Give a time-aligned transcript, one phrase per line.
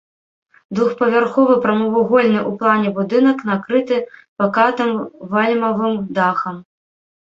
[0.77, 4.03] Двухпавярховы прамавугольны ў плане будынак накрыты
[4.39, 4.89] пакатым
[5.37, 6.55] вальмавым дахам.